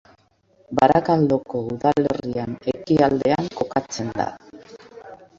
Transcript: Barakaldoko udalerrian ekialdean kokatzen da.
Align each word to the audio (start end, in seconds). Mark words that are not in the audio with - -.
Barakaldoko 0.77 1.59
udalerrian 1.73 2.55
ekialdean 2.71 3.51
kokatzen 3.61 4.09
da. 4.23 4.27